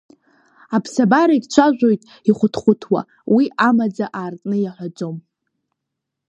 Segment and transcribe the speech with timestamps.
[0.75, 3.01] Аԥсабарагь цәажәоит ихәыҭхәыҭуа,
[3.35, 5.17] уи амаӡа аартны иаҳәаӡом.